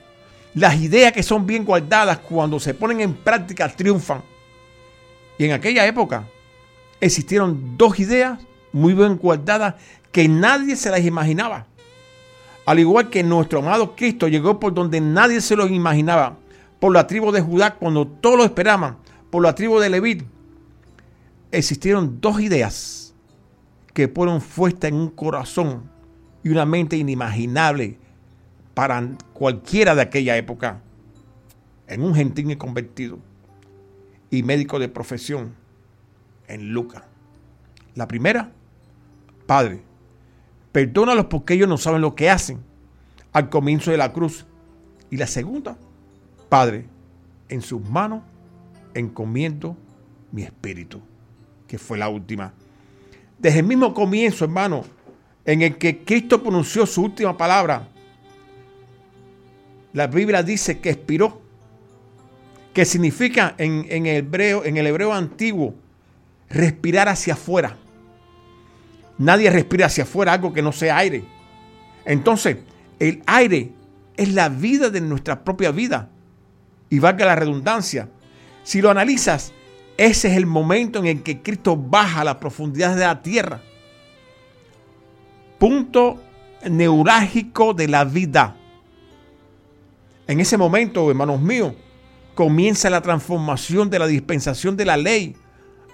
Las 0.54 0.80
ideas 0.80 1.12
que 1.12 1.24
son 1.24 1.46
bien 1.46 1.66
guardadas 1.66 2.20
cuando 2.20 2.60
se 2.60 2.76
ponen 2.76 3.02
en 3.02 3.14
práctica 3.16 3.68
triunfan. 3.68 4.22
Y 5.40 5.46
en 5.46 5.52
aquella 5.52 5.86
época 5.88 6.26
existieron 7.02 7.76
dos 7.76 8.00
ideas 8.00 8.40
muy 8.72 8.94
bien 8.94 9.18
guardadas 9.18 9.76
que 10.12 10.28
nadie 10.28 10.76
se 10.76 10.92
las 10.92 11.04
imaginaba. 11.04 11.66
Al 12.66 12.80
igual 12.80 13.10
que 13.10 13.24
nuestro 13.24 13.60
amado 13.60 13.96
Cristo 13.96 14.28
llegó 14.28 14.60
por 14.60 14.74
donde 14.74 15.02
nadie 15.02 15.42
se 15.42 15.56
lo 15.56 15.68
imaginaba, 15.68 16.38
por 16.80 16.94
la 16.94 17.08
tribu 17.08 17.32
de 17.32 17.42
Judá 17.42 17.76
cuando 17.76 18.08
todos 18.08 18.38
lo 18.38 18.46
esperaban, 18.46 18.98
por 19.32 19.44
la 19.44 19.56
tribu 19.56 19.80
de 19.80 19.90
Levit, 19.90 20.24
existieron 21.52 22.22
dos 22.22 22.40
ideas 22.40 23.03
que 23.94 24.08
fueron 24.08 24.42
fuertes 24.42 24.92
en 24.92 24.98
un 24.98 25.10
corazón 25.10 25.90
y 26.44 26.50
una 26.50 26.66
mente 26.66 26.98
inimaginable 26.98 27.98
para 28.74 29.08
cualquiera 29.34 29.96
de 29.96 30.02
aquella 30.02 30.36
época, 30.36 30.82
en 31.88 32.02
un 32.02 32.16
gentil 32.16 32.58
convertido 32.58 33.20
y 34.30 34.42
médico 34.42 34.80
de 34.80 34.90
profesión, 34.90 35.54
en 36.48 36.74
Lucas. 36.74 37.04
La 37.96 38.08
primera, 38.08 38.52
Padre, 39.46 39.84
perdónalos 40.72 41.28
porque 41.28 41.54
ellos 41.54 41.70
no 41.70 41.78
saben 41.78 42.02
lo 42.02 42.16
que 42.16 42.30
hacen 42.30 42.60
al 43.32 43.50
comienzo 43.50 43.92
de 43.92 43.98
la 43.98 44.12
cruz. 44.12 44.46
Y 45.10 45.18
la 45.18 45.28
segunda, 45.28 45.78
Padre, 46.50 46.88
en 47.50 47.62
sus 47.62 47.88
manos 47.88 48.24
encomiendo 48.96 49.78
mi 50.32 50.42
espíritu, 50.42 51.02
que 51.68 51.78
fue 51.78 51.98
la 51.98 52.10
última 52.10 52.54
desde 53.44 53.60
el 53.60 53.66
mismo 53.66 53.94
comienzo, 53.94 54.46
hermano, 54.46 54.86
en 55.44 55.62
el 55.64 55.78
que 55.78 56.00
Cristo 56.06 56.42
pronunció 56.42 56.86
su 56.86 57.04
última 57.04 57.36
palabra, 57.36 57.90
la 59.92 60.08
Biblia 60.08 60.42
dice 60.42 60.80
que 60.80 60.92
expiró, 60.92 61.42
que 62.74 62.86
significa 62.86 63.54
en, 63.58 63.86
el, 63.90 64.08
hebreo, 64.08 64.64
en 64.64 64.78
el 64.78 64.88
hebreo 64.88 65.14
antiguo 65.14 65.76
respirar 66.50 67.10
hacia 67.10 67.34
afuera. 67.34 67.76
Nadie 69.18 69.50
respira 69.50 69.88
hacia 69.88 70.06
afuera 70.06 70.32
algo 70.32 70.54
que 70.54 70.62
no 70.62 70.72
sea 70.72 70.98
aire. 70.98 71.26
Entonces, 72.06 72.60
el 72.98 73.24
aire 73.26 73.74
es 74.16 74.34
la 74.34 74.48
vida 74.48 74.90
de 74.90 75.02
nuestra 75.02 75.44
propia 75.44 75.72
vida. 75.72 76.10
Y 76.90 77.00
valga 77.00 77.26
la 77.26 77.36
redundancia. 77.36 78.08
Si 78.64 78.82
lo 78.82 78.90
analizas, 78.90 79.52
ese 79.98 80.30
es 80.30 80.38
el 80.38 80.46
momento 80.46 81.00
en 81.00 81.06
el 81.06 81.24
que 81.24 81.42
Cristo 81.42 81.78
baja 81.78 82.22
a 82.22 82.24
la 82.24 82.40
profundidad 82.40 82.96
de 82.96 83.02
la 83.02 83.22
tierra. 83.22 83.62
Punto 85.60 86.20
neurálgico 86.70 87.74
de 87.74 87.88
la 87.88 88.04
vida. 88.04 88.56
En 90.28 90.40
ese 90.40 90.58
momento, 90.58 91.10
hermanos 91.10 91.42
míos, 91.42 91.74
comienza 92.34 92.90
la 92.90 93.02
transformación 93.02 93.90
de 93.90 94.00
la 94.00 94.08
dispensación 94.08 94.76
de 94.76 94.86
la 94.86 94.98
ley 94.98 95.36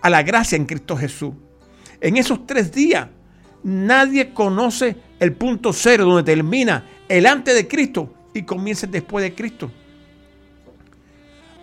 a 0.01 0.10
la 0.10 0.24
gracia 0.24 0.56
en 0.56 0.65
Cristo 0.65 0.96
Jesús. 0.96 1.34
En 2.00 2.15
esos 2.15 2.46
tres 2.46 2.72
días, 2.72 3.10
nadie 3.63 4.34
conoce 4.34 4.96
el 5.20 5.34
punto 5.34 5.74
cero 5.74 6.06
donde 6.06 6.24
termina 6.24 6.86
el 7.10 7.25
antes 7.25 7.53
de 7.53 7.68
Cristo 7.68 8.13
y 8.34 8.44
comienza 8.44 8.88
después 8.88 9.24
de 9.24 9.36
Cristo. 9.36 9.70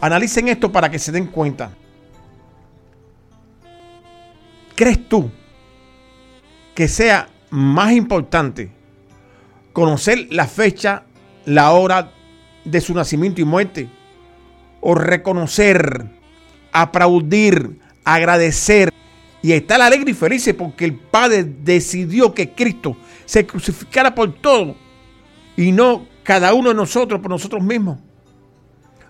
Analicen 0.00 0.48
esto 0.48 0.70
para 0.70 0.90
que 0.90 0.98
se 0.98 1.10
den 1.12 1.26
cuenta. 1.28 1.70
¿Crees 4.76 5.08
tú 5.08 5.30
que 6.74 6.86
sea 6.86 7.30
más 7.48 7.92
importante 7.92 8.70
conocer 9.72 10.28
la 10.30 10.46
fecha, 10.46 11.04
la 11.46 11.72
hora 11.72 12.12
de 12.62 12.80
su 12.82 12.92
nacimiento 12.92 13.40
y 13.40 13.44
muerte? 13.44 13.88
¿O 14.82 14.94
reconocer, 14.94 16.04
aplaudir, 16.72 17.80
agradecer 18.04 18.92
y 19.42 19.52
estar 19.52 19.80
alegre 19.80 20.10
y 20.10 20.14
feliz 20.14 20.54
porque 20.56 20.84
el 20.84 20.94
Padre 20.94 21.44
decidió 21.44 22.34
que 22.34 22.50
Cristo 22.50 22.98
se 23.24 23.46
crucificara 23.46 24.14
por 24.14 24.34
todo 24.34 24.76
y 25.56 25.72
no 25.72 26.06
cada 26.22 26.52
uno 26.52 26.68
de 26.68 26.74
nosotros 26.74 27.18
por 27.22 27.30
nosotros 27.30 27.62
mismos? 27.62 27.98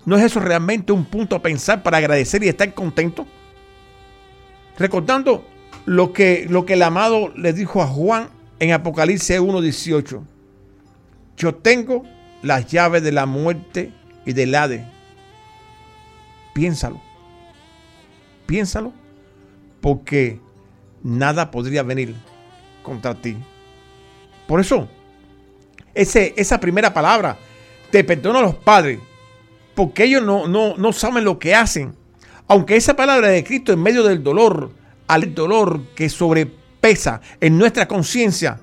¿No 0.05 0.17
es 0.17 0.23
eso 0.23 0.39
realmente 0.39 0.93
un 0.93 1.05
punto 1.05 1.35
a 1.35 1.43
pensar 1.43 1.83
para 1.83 1.99
agradecer 1.99 2.45
y 2.45 2.49
estar 2.49 2.73
contento? 2.73 3.27
Recordando 4.79 5.45
lo 5.87 6.13
que, 6.13 6.47
lo 6.51 6.67
que 6.67 6.75
el 6.75 6.83
amado 6.83 7.33
le 7.35 7.53
dijo 7.53 7.81
a 7.81 7.87
Juan 7.87 8.29
en 8.59 8.73
Apocalipsis 8.73 9.41
1.18. 9.41 10.23
Yo 11.37 11.55
tengo 11.55 12.03
las 12.43 12.67
llaves 12.67 13.03
de 13.03 13.13
la 13.13 13.25
muerte 13.25 13.93
y 14.25 14.33
del 14.33 14.55
Hades. 14.55 14.83
Piénsalo. 16.53 17.01
Piénsalo. 18.47 18.93
Porque 19.81 20.41
nada 21.03 21.51
podría 21.51 21.85
venir 21.85 22.15
contra 22.83 23.15
ti. 23.15 23.37
Por 24.49 24.61
eso, 24.61 24.89
ese, 25.95 26.35
esa 26.37 26.59
primera 26.59 26.93
palabra, 26.93 27.39
te 27.91 28.03
perdono 28.03 28.41
a 28.41 28.43
los 28.43 28.55
padres, 28.55 28.99
porque 29.75 30.05
ellos 30.05 30.23
no, 30.23 30.49
no, 30.49 30.77
no 30.77 30.93
saben 30.93 31.25
lo 31.25 31.39
que 31.39 31.55
hacen. 31.55 31.95
Aunque 32.49 32.77
esa 32.77 32.97
palabra 32.97 33.29
de 33.29 33.45
Cristo 33.45 33.73
en 33.73 33.83
medio 33.83 34.03
del 34.03 34.23
dolor, 34.23 34.71
al 35.07 35.35
dolor 35.35 35.83
que 35.95 36.09
sobrepesa 36.09 37.21
en 37.41 37.59
nuestra 37.59 37.87
conciencia, 37.87 38.61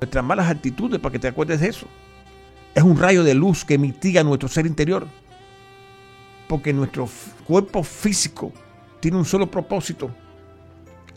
nuestras 0.00 0.24
malas 0.24 0.50
actitudes, 0.50 1.00
para 1.00 1.12
que 1.12 1.18
te 1.18 1.28
acuerdes 1.28 1.60
de 1.60 1.68
eso. 1.68 1.86
es 2.74 2.82
un 2.82 2.98
rayo 2.98 3.22
de 3.22 3.34
luz 3.34 3.64
que 3.64 3.78
mitiga 3.78 4.24
nuestro 4.24 4.48
ser 4.48 4.66
interior. 4.66 5.06
Porque 6.48 6.72
nuestro 6.72 7.08
cuerpo 7.46 7.82
físico 7.82 8.52
tiene 9.00 9.16
un 9.16 9.24
solo 9.24 9.50
propósito. 9.50 10.10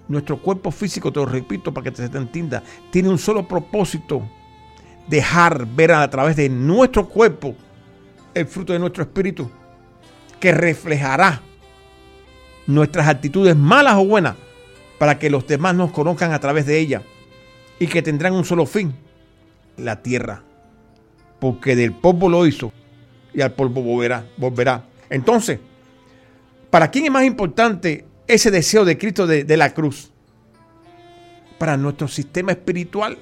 Nuestro 0.08 0.38
cuerpo 0.38 0.72
físico, 0.72 1.12
te 1.12 1.20
lo 1.20 1.26
repito 1.26 1.74
para 1.74 1.84
que 1.86 1.92
te 1.92 2.06
entienda, 2.18 2.64
tiene 2.92 3.10
un 3.10 3.18
solo 3.18 3.48
propósito. 3.48 4.22
Dejar 5.08 5.66
ver 5.66 5.94
a 5.94 6.10
través 6.10 6.36
de 6.36 6.48
nuestro 6.48 7.08
cuerpo 7.08 7.56
el 8.34 8.46
fruto 8.46 8.72
de 8.72 8.80
nuestro 8.80 9.04
espíritu, 9.04 9.50
que 10.40 10.52
reflejará 10.52 11.42
nuestras 12.68 13.08
actitudes 13.08 13.56
malas 13.56 13.96
o 13.96 14.06
buenas 14.06 14.36
para 14.98 15.18
que 15.18 15.30
los 15.30 15.48
demás 15.48 15.74
nos 15.76 15.92
conozcan 15.92 16.34
a 16.34 16.40
través 16.40 16.66
de 16.66 16.78
ella 16.78 17.02
y 17.80 17.88
que 17.88 18.02
tendrán 18.02 18.34
un 18.34 18.46
solo 18.46 18.66
fin, 18.66 18.94
la 19.78 20.02
tierra. 20.02 20.44
Porque 21.40 21.76
del 21.76 21.94
polvo 21.94 22.30
lo 22.30 22.46
hizo 22.46 22.72
y 23.34 23.42
al 23.42 23.54
polvo 23.54 23.82
volverá. 23.82 24.26
volverá. 24.38 24.84
Entonces, 25.10 25.60
¿para 26.70 26.90
quién 26.90 27.06
es 27.06 27.12
más 27.12 27.26
importante 27.26 28.06
ese 28.28 28.52
deseo 28.52 28.84
de 28.84 28.98
Cristo 28.98 29.28
de, 29.28 29.44
de 29.44 29.58
la 29.58 29.74
cruz? 29.74 30.12
Para 31.58 31.78
nuestro 31.78 32.08
sistema 32.08 32.52
espiritual. 32.52 33.18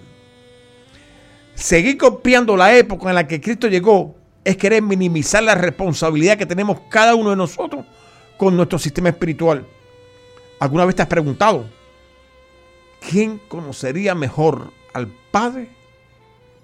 Seguir 1.54 1.98
copiando 1.98 2.56
la 2.56 2.75
época 2.75 3.10
en 3.10 3.16
la 3.16 3.28
que 3.28 3.40
Cristo 3.42 3.68
llegó 3.68 4.16
es 4.44 4.58
querer 4.58 4.82
minimizar 4.82 5.44
la 5.44 5.56
responsabilidad 5.56 6.38
que 6.38 6.46
tenemos 6.46 6.82
cada 6.90 7.16
uno 7.16 7.32
de 7.32 7.36
nosotros 7.36 7.86
con 8.38 8.56
nuestro 8.56 8.80
sistema 8.80 9.10
espiritual. 9.10 9.65
¿Alguna 10.60 10.86
vez 10.86 10.96
te 10.96 11.01
has 11.01 11.08
preguntado, 11.08 11.65
¿quién 13.10 13.39
conocería 13.48 14.15
mejor 14.15 14.72
al 14.94 15.08
Padre 15.32 15.70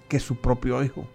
que 0.08 0.18
su 0.18 0.36
propio 0.36 0.82
Hijo? 0.82 1.06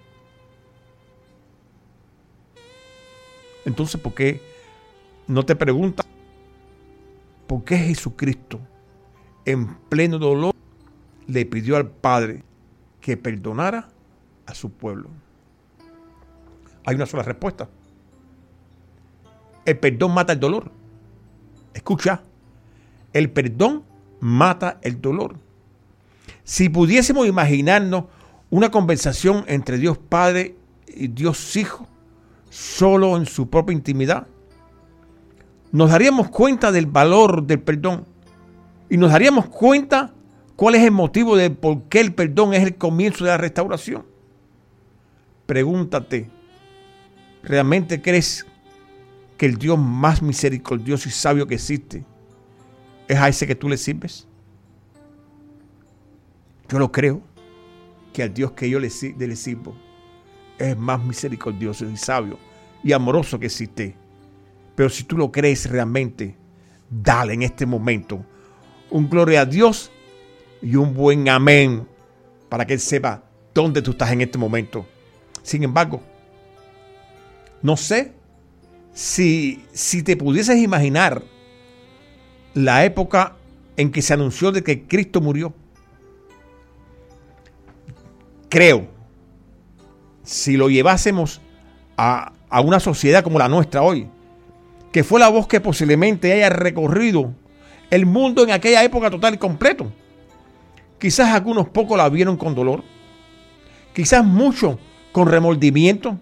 Entonces, 3.66 4.00
¿por 4.00 4.14
qué 4.14 4.42
no 5.28 5.46
te 5.46 5.56
preguntas 5.56 6.06
por 7.48 7.64
qué 7.64 7.78
Jesucristo, 7.78 8.60
en 9.46 9.76
pleno 9.90 10.20
dolor, 10.20 10.54
le 11.28 11.46
pidió 11.46 11.76
al 11.78 11.90
Padre 11.90 12.44
que 13.02 13.18
perdonara 13.18 13.90
a 14.46 14.56
su 14.56 14.72
pueblo? 14.72 15.10
Hay 16.86 16.96
una 16.96 17.06
sola 17.06 17.24
respuesta. 17.24 17.70
El 19.68 19.78
perdón 19.80 20.14
mata 20.14 20.32
el 20.32 20.40
dolor. 20.40 20.72
Escucha, 21.74 22.22
el 23.12 23.30
perdón 23.30 23.84
mata 24.22 24.80
el 24.82 25.02
dolor. 25.02 25.36
Si 26.46 26.70
pudiésemos 26.70 27.28
imaginarnos 27.28 28.06
una 28.50 28.72
conversación 28.72 29.44
entre 29.48 29.78
Dios 29.78 29.98
Padre 29.98 30.56
y 30.88 31.10
Dios 31.10 31.54
Hijo, 31.58 31.86
solo 32.50 33.18
en 33.18 33.26
su 33.26 33.50
propia 33.50 33.74
intimidad, 33.74 34.28
nos 35.74 35.92
daríamos 35.92 36.30
cuenta 36.30 36.72
del 36.72 36.86
valor 36.86 37.44
del 37.46 37.60
perdón 37.60 38.06
y 38.90 38.96
nos 38.96 39.12
daríamos 39.12 39.48
cuenta 39.48 40.14
cuál 40.56 40.76
es 40.76 40.84
el 40.84 40.92
motivo 40.92 41.36
de 41.36 41.50
por 41.50 41.84
qué 41.90 42.00
el 42.00 42.14
perdón 42.14 42.54
es 42.54 42.64
el 42.64 42.78
comienzo 42.78 43.26
de 43.26 43.32
la 43.32 43.38
restauración. 43.38 44.06
Pregúntate, 45.46 46.30
¿realmente 47.44 48.02
crees 48.02 48.46
que 49.38 49.46
el 49.46 49.58
Dios 49.58 49.78
más 49.78 50.22
misericordioso 50.22 51.08
y 51.08 51.12
sabio 51.12 51.48
que 51.48 51.56
existe 51.56 52.04
es 53.08 53.18
a 53.18 53.30
ese 53.30 53.48
que 53.48 53.56
tú 53.56 53.70
le 53.70 53.78
sirves? 53.78 54.28
Yo 56.68 56.80
lo 56.80 56.92
creo 56.92 57.22
que 58.12 58.24
al 58.24 58.34
Dios 58.34 58.52
que 58.52 58.70
yo 58.70 58.80
le, 58.80 58.90
le 59.18 59.36
sirvo 59.36 59.76
es 60.58 60.76
más 60.76 61.04
misericordioso 61.04 61.86
y 61.86 61.96
sabio 61.98 62.38
y 62.84 62.92
amoroso 62.92 63.40
que 63.40 63.46
existe. 63.46 63.96
Pero 64.76 64.90
si 64.90 65.04
tú 65.04 65.18
lo 65.18 65.32
crees 65.32 65.70
realmente, 65.70 66.36
dale 66.90 67.34
en 67.34 67.44
este 67.44 67.66
momento 67.66 68.26
un 68.90 69.10
gloria 69.10 69.42
a 69.42 69.46
Dios 69.46 69.92
y 70.62 70.76
un 70.76 70.94
buen 70.94 71.30
amén 71.30 71.88
para 72.50 72.66
que 72.66 72.74
Él 72.74 72.80
sepa 72.80 73.24
dónde 73.54 73.82
tú 73.82 73.92
estás 73.92 74.12
en 74.12 74.22
este 74.22 74.38
momento. 74.38 74.86
Sin 75.44 75.64
embargo, 75.64 76.02
no 77.62 77.78
sé 77.78 78.17
si, 78.98 79.64
si 79.74 80.02
te 80.02 80.18
pudieses 80.18 80.58
imaginar 80.58 81.22
la 82.56 82.84
época 82.84 83.36
en 83.76 83.92
que 83.92 84.02
se 84.02 84.16
anunció 84.16 84.52
de 84.52 84.64
que 84.64 84.88
Cristo 84.88 85.22
murió. 85.22 85.54
Creo, 88.50 88.88
si 90.24 90.58
lo 90.58 90.68
llevásemos 90.72 91.42
a, 91.96 92.34
a 92.50 92.62
una 92.62 92.80
sociedad 92.80 93.24
como 93.24 93.38
la 93.38 93.48
nuestra 93.48 93.84
hoy, 93.84 94.08
que 94.92 95.04
fue 95.04 95.20
la 95.20 95.30
voz 95.30 95.48
que 95.48 95.62
posiblemente 95.62 96.34
haya 96.34 96.50
recorrido 96.50 97.36
el 97.92 98.08
mundo 98.08 98.44
en 98.44 98.50
aquella 98.50 98.84
época 98.84 99.12
total 99.12 99.36
y 99.36 99.38
completo. 99.38 99.92
Quizás 100.98 101.36
algunos 101.36 101.70
pocos 101.70 102.00
la 102.00 102.10
vieron 102.10 102.36
con 102.36 102.56
dolor, 102.56 102.84
quizás 103.94 104.26
muchos 104.26 104.78
con 105.12 105.28
remordimiento, 105.28 106.18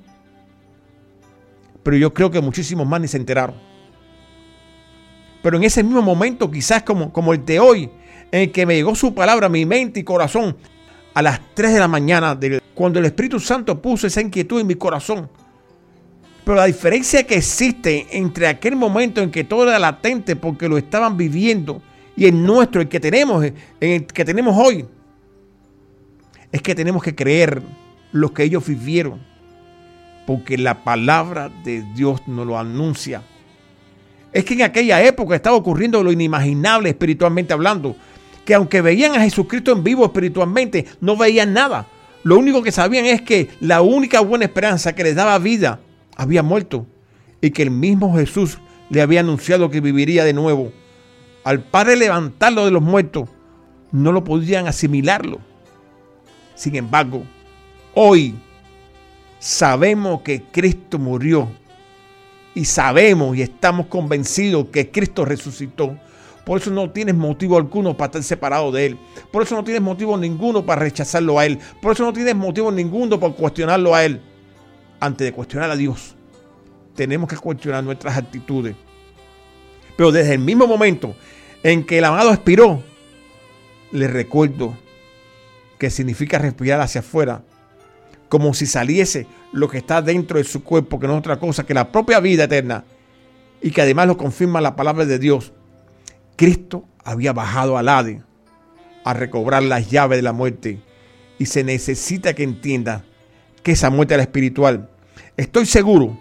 pero 1.86 1.98
yo 1.98 2.12
creo 2.16 2.32
que 2.32 2.42
muchísimos 2.42 2.88
más 2.88 3.00
ni 3.00 3.08
se 3.08 3.18
enteraron. 3.18 3.56
Pero 5.44 5.58
en 5.58 5.64
ese 5.64 5.84
mismo 5.84 6.02
momento, 6.02 6.50
quizás 6.50 6.82
como, 6.82 7.14
como 7.14 7.32
el 7.32 7.46
de 7.46 7.60
hoy, 7.60 7.92
en 8.32 8.42
el 8.42 8.52
que 8.52 8.66
me 8.66 8.74
llegó 8.74 8.96
su 8.96 9.14
palabra 9.14 9.46
a 9.46 9.50
mi 9.50 9.68
mente 9.68 10.00
y 10.00 10.04
corazón 10.04 10.58
a 11.14 11.22
las 11.22 11.40
3 11.54 11.74
de 11.74 11.80
la 11.80 11.88
mañana, 11.88 12.40
cuando 12.74 12.98
el 12.98 13.06
Espíritu 13.06 13.40
Santo 13.40 13.80
puso 13.80 14.08
esa 14.08 14.20
inquietud 14.20 14.62
en 14.62 14.66
mi 14.66 14.74
corazón. 14.74 15.30
Pero 16.44 16.58
la 16.58 16.66
diferencia 16.66 17.22
que 17.22 17.36
existe 17.36 18.08
entre 18.18 18.48
aquel 18.48 18.76
momento 18.76 19.22
en 19.22 19.30
que 19.30 19.44
todo 19.44 19.70
era 19.70 19.78
latente 19.78 20.36
porque 20.36 20.68
lo 20.68 20.80
estaban 20.80 21.16
viviendo 21.16 21.84
y 22.18 22.26
el 22.26 22.44
nuestro, 22.44 22.82
el 22.82 22.88
que 22.88 23.00
tenemos, 23.00 23.46
el 23.80 24.08
que 24.08 24.26
tenemos 24.26 24.58
hoy, 24.58 24.88
es 26.52 26.64
que 26.64 26.74
tenemos 26.74 27.04
que 27.04 27.14
creer 27.14 27.62
lo 28.12 28.34
que 28.34 28.42
ellos 28.42 28.66
vivieron 28.66 29.35
porque 30.26 30.58
la 30.58 30.84
palabra 30.84 31.50
de 31.64 31.84
Dios 31.94 32.22
nos 32.28 32.46
lo 32.46 32.58
anuncia. 32.58 33.22
Es 34.34 34.44
que 34.44 34.56
en 34.56 34.64
aquella 34.64 35.02
época 35.04 35.36
estaba 35.36 35.56
ocurriendo 35.56 36.04
lo 36.04 36.12
inimaginable 36.12 36.90
espiritualmente 36.90 37.54
hablando, 37.54 37.96
que 38.44 38.54
aunque 38.54 38.82
veían 38.82 39.16
a 39.16 39.22
Jesucristo 39.22 39.72
en 39.72 39.84
vivo 39.84 40.06
espiritualmente, 40.06 40.86
no 41.02 41.16
veían 41.16 41.54
nada. 41.54 41.88
Lo 42.24 42.38
único 42.38 42.64
que 42.64 42.72
sabían 42.72 43.06
es 43.06 43.22
que 43.22 43.50
la 43.60 43.82
única 43.82 44.20
buena 44.20 44.46
esperanza 44.46 44.94
que 44.94 45.04
les 45.04 45.16
daba 45.16 45.38
vida 45.40 45.80
había 46.18 46.44
muerto 46.44 46.86
y 47.42 47.52
que 47.52 47.62
el 47.64 47.72
mismo 47.72 48.16
Jesús 48.16 48.58
le 48.90 49.02
había 49.02 49.20
anunciado 49.20 49.70
que 49.70 49.82
viviría 49.82 50.24
de 50.24 50.34
nuevo. 50.34 50.72
Al 51.44 51.64
Padre 51.64 51.96
levantarlo 51.96 52.66
de 52.66 52.72
los 52.72 52.82
muertos, 52.82 53.30
no 53.92 54.12
lo 54.12 54.24
podían 54.24 54.68
asimilarlo. 54.68 55.40
Sin 56.56 56.76
embargo, 56.76 57.24
hoy 57.94 58.36
sabemos 59.46 60.22
que 60.22 60.42
Cristo 60.42 60.98
murió 60.98 61.48
y 62.56 62.66
sabemos 62.66 63.38
y 63.38 63.44
estamos 63.44 63.86
convencidos 63.86 64.70
que 64.72 64.90
Cristo 64.90 65.24
resucitó. 65.24 66.00
Por 66.44 66.60
eso 66.60 66.72
no 66.72 66.90
tienes 66.90 67.14
motivo 67.14 67.56
alguno 67.56 67.96
para 67.96 68.08
estar 68.08 68.24
separado 68.24 68.72
de 68.72 68.88
Él. 68.88 68.98
Por 69.32 69.44
eso 69.44 69.54
no 69.54 69.64
tienes 69.64 69.84
motivo 69.84 70.18
ninguno 70.18 70.66
para 70.66 70.82
rechazarlo 70.82 71.38
a 71.38 71.46
Él. 71.46 71.60
Por 71.80 71.94
eso 71.94 72.04
no 72.04 72.12
tienes 72.12 72.36
motivo 72.36 72.72
ninguno 72.72 73.20
para 73.20 73.34
cuestionarlo 73.34 73.94
a 73.94 74.04
Él. 74.04 74.20
Antes 75.00 75.26
de 75.26 75.32
cuestionar 75.32 75.70
a 75.70 75.76
Dios, 75.76 76.16
tenemos 76.96 77.30
que 77.30 77.38
cuestionar 77.38 77.84
nuestras 77.84 78.18
actitudes. 78.18 78.76
Pero 79.96 80.12
desde 80.12 80.34
el 80.34 80.40
mismo 80.40 80.66
momento 80.66 81.16
en 81.62 81.86
que 81.86 82.00
el 82.00 82.06
amado 82.06 82.32
expiró, 82.34 82.82
le 83.92 84.08
recuerdo 84.08 84.76
que 85.78 85.92
significa 85.92 86.40
respirar 86.40 86.82
hacia 86.82 87.02
afuera 87.02 87.44
como 88.30 88.54
si 88.54 88.66
saliese 88.66 89.28
lo 89.52 89.70
que 89.70 89.78
está 89.78 90.02
dentro 90.02 90.38
de 90.38 90.44
su 90.44 90.64
cuerpo, 90.64 91.00
que 91.00 91.08
no 91.08 91.14
es 91.14 91.20
otra 91.20 91.40
cosa 91.40 91.66
que 91.66 91.74
la 91.74 91.92
propia 91.92 92.20
vida 92.20 92.46
eterna, 92.46 92.84
y 93.62 93.72
que 93.72 93.82
además 93.82 94.08
lo 94.08 94.18
confirma 94.18 94.62
la 94.62 94.76
palabra 94.76 95.06
de 95.06 95.20
Dios. 95.20 95.54
Cristo 96.36 96.86
había 97.04 97.34
bajado 97.34 97.78
al 97.78 97.90
Hades 97.90 98.22
a 99.04 99.14
recobrar 99.14 99.64
las 99.64 99.90
llaves 99.90 100.18
de 100.18 100.24
la 100.24 100.34
muerte 100.34 100.80
y 101.38 101.46
se 101.46 101.64
necesita 101.64 102.34
que 102.34 102.44
entienda 102.44 103.06
que 103.64 103.72
esa 103.72 103.90
muerte 103.90 104.14
era 104.14 104.24
espiritual. 104.24 104.90
Estoy 105.38 105.66
seguro 105.66 106.18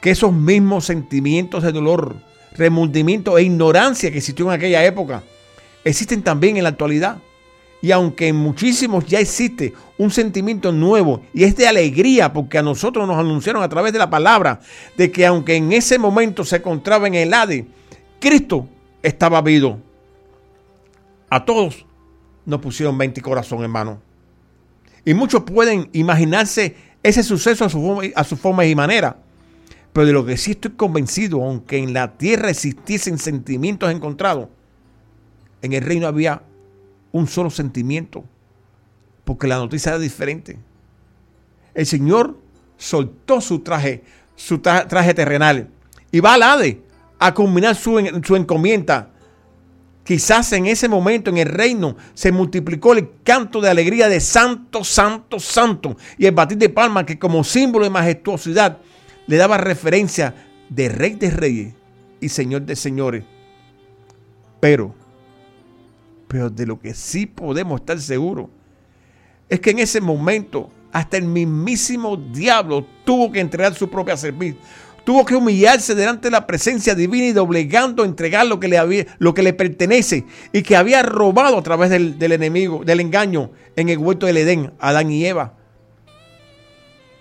que 0.00 0.10
esos 0.10 0.32
mismos 0.32 0.84
sentimientos 0.84 1.62
de 1.62 1.72
dolor, 1.72 2.16
remordimiento 2.52 3.38
e 3.38 3.44
ignorancia 3.44 4.10
que 4.10 4.18
existió 4.18 4.46
en 4.46 4.52
aquella 4.52 4.84
época 4.84 5.22
existen 5.84 6.22
también 6.22 6.56
en 6.56 6.64
la 6.64 6.70
actualidad. 6.70 7.18
Y 7.82 7.92
aunque 7.92 8.28
en 8.28 8.36
muchísimos 8.36 9.06
ya 9.06 9.20
existe 9.20 9.74
un 9.98 10.10
sentimiento 10.10 10.72
nuevo 10.72 11.22
y 11.32 11.44
es 11.44 11.56
de 11.56 11.68
alegría 11.68 12.32
porque 12.32 12.58
a 12.58 12.62
nosotros 12.62 13.06
nos 13.06 13.18
anunciaron 13.18 13.62
a 13.62 13.68
través 13.68 13.92
de 13.92 13.98
la 13.98 14.10
palabra 14.10 14.60
de 14.96 15.10
que 15.10 15.26
aunque 15.26 15.56
en 15.56 15.72
ese 15.72 15.98
momento 15.98 16.44
se 16.44 16.56
encontraba 16.56 17.06
en 17.06 17.14
el 17.14 17.32
Hades, 17.32 17.64
Cristo 18.18 18.68
estaba 19.02 19.42
vivo. 19.42 19.78
A 21.28 21.44
todos 21.44 21.84
nos 22.44 22.60
pusieron 22.60 22.96
20 22.96 23.20
corazón, 23.20 23.62
hermano. 23.62 24.00
Y 25.04 25.14
muchos 25.14 25.42
pueden 25.42 25.88
imaginarse 25.92 26.76
ese 27.02 27.22
suceso 27.22 27.64
a 27.64 27.68
su, 27.68 27.80
forma, 27.80 28.02
a 28.14 28.24
su 28.24 28.36
forma 28.36 28.64
y 28.64 28.74
manera. 28.74 29.18
Pero 29.92 30.06
de 30.06 30.12
lo 30.12 30.26
que 30.26 30.36
sí 30.36 30.52
estoy 30.52 30.72
convencido, 30.72 31.42
aunque 31.42 31.78
en 31.78 31.92
la 31.92 32.16
tierra 32.18 32.50
existiesen 32.50 33.18
sentimientos 33.18 33.90
encontrados, 33.90 34.48
en 35.62 35.72
el 35.72 35.82
reino 35.82 36.06
había 36.06 36.42
un 37.12 37.26
solo 37.26 37.50
sentimiento, 37.50 38.24
porque 39.24 39.46
la 39.46 39.56
noticia 39.56 39.90
era 39.90 39.98
diferente. 39.98 40.58
El 41.74 41.86
Señor 41.86 42.38
soltó 42.76 43.40
su 43.40 43.60
traje, 43.60 44.04
su 44.34 44.58
traje 44.58 45.14
terrenal, 45.14 45.68
y 46.10 46.20
va 46.20 46.34
al 46.34 46.42
Hade 46.42 46.82
a 47.18 47.34
culminar 47.34 47.74
su, 47.74 47.98
su 48.22 48.36
encomienda. 48.36 49.10
Quizás 50.04 50.52
en 50.52 50.66
ese 50.66 50.88
momento 50.88 51.30
en 51.30 51.38
el 51.38 51.48
reino 51.48 51.96
se 52.14 52.30
multiplicó 52.30 52.92
el 52.92 53.10
canto 53.24 53.60
de 53.60 53.70
alegría 53.70 54.08
de 54.08 54.20
santo, 54.20 54.84
santo, 54.84 55.40
santo 55.40 55.96
y 56.16 56.26
el 56.26 56.32
batir 56.32 56.58
de 56.58 56.68
palmas 56.68 57.04
que 57.04 57.18
como 57.18 57.42
símbolo 57.42 57.84
de 57.84 57.90
majestuosidad 57.90 58.78
le 59.26 59.36
daba 59.36 59.58
referencia 59.58 60.34
de 60.68 60.88
rey 60.88 61.14
de 61.14 61.30
reyes 61.30 61.74
y 62.20 62.28
señor 62.28 62.62
de 62.62 62.76
señores. 62.76 63.24
Pero, 64.60 64.94
pero 66.28 66.50
de 66.50 66.66
lo 66.66 66.78
que 66.78 66.94
sí 66.94 67.26
podemos 67.26 67.80
estar 67.80 68.00
seguros 68.00 68.48
es 69.48 69.60
que 69.60 69.70
en 69.70 69.78
ese 69.78 70.00
momento 70.00 70.70
hasta 70.92 71.16
el 71.16 71.24
mismísimo 71.24 72.16
diablo 72.16 72.86
tuvo 73.04 73.30
que 73.30 73.40
entregar 73.40 73.74
su 73.74 73.88
propia 73.90 74.16
servicio. 74.16 74.60
Tuvo 75.04 75.24
que 75.24 75.36
humillarse 75.36 75.94
delante 75.94 76.28
de 76.28 76.32
la 76.32 76.46
presencia 76.48 76.94
divina 76.94 77.26
y 77.26 77.32
doblegando 77.32 78.04
entregar 78.04 78.46
lo 78.46 78.58
que 78.58 78.66
le, 78.66 78.76
había, 78.76 79.06
lo 79.18 79.34
que 79.34 79.42
le 79.42 79.52
pertenece 79.52 80.24
y 80.52 80.62
que 80.62 80.74
había 80.74 81.02
robado 81.02 81.58
a 81.58 81.62
través 81.62 81.90
del, 81.90 82.18
del 82.18 82.32
enemigo, 82.32 82.82
del 82.84 83.00
engaño 83.00 83.50
en 83.76 83.88
el 83.88 83.98
huerto 83.98 84.26
del 84.26 84.38
Edén, 84.38 84.72
Adán 84.80 85.10
y 85.12 85.24
Eva. 85.24 85.54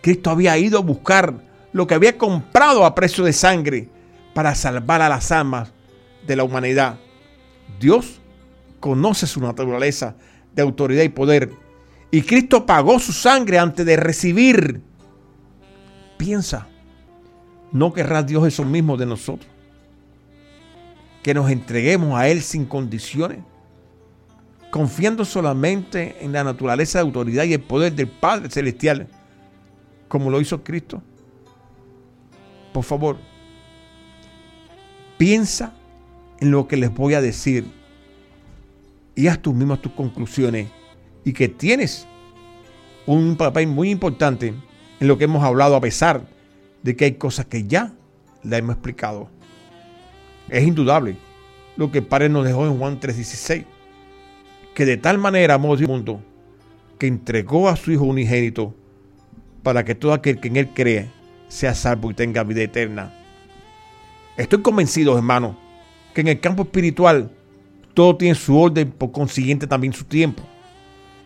Cristo 0.02 0.32
había 0.32 0.58
ido 0.58 0.80
a 0.80 0.82
buscar 0.82 1.34
lo 1.74 1.86
que 1.86 1.94
había 1.94 2.18
comprado 2.18 2.86
a 2.86 2.96
precio 2.96 3.24
de 3.24 3.34
sangre 3.34 3.90
para 4.34 4.56
salvar 4.56 5.02
a 5.02 5.10
las 5.10 5.32
almas 5.32 5.72
de 6.26 6.36
la 6.36 6.44
humanidad. 6.44 6.98
Dios 7.80 8.22
conoce 8.86 9.26
su 9.26 9.42
naturaleza 9.42 10.16
de 10.54 10.62
autoridad 10.62 11.02
y 11.02 11.10
poder. 11.10 11.50
Y 12.12 12.22
Cristo 12.22 12.68
pagó 12.68 13.00
su 13.00 13.14
sangre 13.14 13.58
antes 13.58 13.84
de 13.84 13.98
recibir. 13.98 14.80
Piensa, 16.20 16.68
¿no 17.72 17.92
querrá 17.92 18.22
Dios 18.22 18.48
eso 18.48 18.64
mismo 18.64 18.96
de 18.96 19.08
nosotros? 19.08 19.50
Que 21.24 21.34
nos 21.34 21.50
entreguemos 21.50 22.14
a 22.16 22.28
Él 22.28 22.44
sin 22.44 22.66
condiciones, 22.66 23.40
confiando 24.70 25.26
solamente 25.26 26.18
en 26.22 26.32
la 26.32 26.44
naturaleza 26.44 27.00
de 27.00 27.06
autoridad 27.06 27.46
y 27.46 27.54
el 27.54 27.62
poder 27.64 27.94
del 27.96 28.08
Padre 28.08 28.52
Celestial, 28.52 29.08
como 30.08 30.30
lo 30.30 30.40
hizo 30.40 30.64
Cristo 30.64 31.02
por 32.76 32.84
favor, 32.84 33.18
piensa 35.18 35.74
en 36.42 36.52
lo 36.52 36.68
que 36.68 36.76
les 36.76 36.94
voy 36.94 37.14
a 37.14 37.22
decir 37.22 37.64
y 39.16 39.28
haz 39.28 39.40
tú 39.42 39.54
mismas 39.54 39.82
tus 39.82 39.94
conclusiones 39.94 40.68
y 41.24 41.34
que 41.34 41.48
tienes 41.48 42.08
un 43.06 43.36
papel 43.38 43.68
muy 43.68 43.90
importante 43.90 44.54
en 45.00 45.08
lo 45.08 45.18
que 45.18 45.24
hemos 45.24 45.44
hablado 45.44 45.76
a 45.76 45.82
pesar 45.82 46.26
de 46.84 46.96
que 46.96 47.06
hay 47.06 47.14
cosas 47.14 47.46
que 47.46 47.64
ya 47.64 47.94
le 48.44 48.58
hemos 48.58 48.76
explicado. 48.76 49.30
Es 50.50 50.66
indudable 50.68 51.18
lo 51.78 51.92
que 51.92 52.00
el 52.00 52.06
Padre 52.06 52.30
nos 52.30 52.46
dejó 52.46 52.66
en 52.68 52.78
Juan 52.78 53.00
3:16, 53.00 53.66
que 54.74 54.86
de 54.86 54.98
tal 54.98 55.18
manera 55.18 55.56
amó 55.56 55.76
Dios 55.76 55.90
mundo 55.90 56.22
que 57.00 57.08
entregó 57.08 57.70
a 57.70 57.76
su 57.76 57.92
Hijo 57.92 58.06
unigénito 58.06 58.74
para 59.64 59.84
que 59.84 59.96
todo 59.96 60.14
aquel 60.14 60.40
que 60.40 60.48
en 60.48 60.58
Él 60.58 60.70
cree 60.74 61.10
sea 61.48 61.74
salvo 61.74 62.12
y 62.12 62.14
tenga 62.14 62.44
vida 62.44 62.62
eterna. 62.62 63.14
Estoy 64.38 64.62
convencido, 64.62 65.16
hermano, 65.18 65.58
que 66.14 66.22
en 66.22 66.28
el 66.28 66.40
campo 66.40 66.64
espiritual 66.64 67.32
todo 67.96 68.16
tiene 68.16 68.36
su 68.36 68.60
orden, 68.60 68.92
por 68.92 69.12
consiguiente 69.12 69.66
también 69.66 69.94
su 69.94 70.04
tiempo. 70.04 70.44